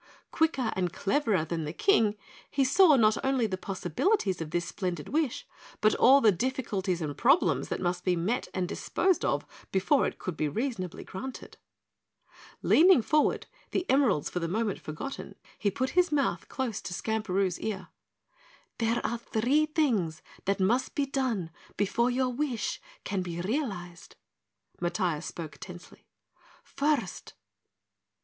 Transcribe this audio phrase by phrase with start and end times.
[0.31, 2.15] Quicker and cleverer than the King,
[2.49, 5.45] he saw not only the possibilities of this splendid wish,
[5.79, 10.17] but all the difficulties and problems that must be met and disposed of before it
[10.17, 11.57] could be reasonably granted.
[12.63, 17.59] Leaning forward, the emeralds for the moment forgotten, he put his mouth close to Skamperoo's
[17.59, 17.89] ear.
[18.79, 24.15] "There are three things that must be done before your wish can be realized."
[24.81, 26.07] Matiah spoke tensely.
[26.63, 27.35] "First